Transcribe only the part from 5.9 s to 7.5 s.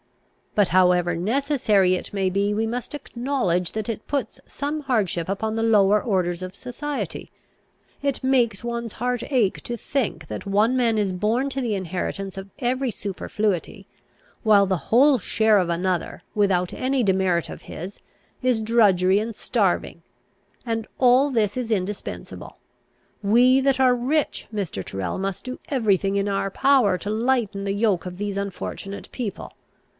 orders of society.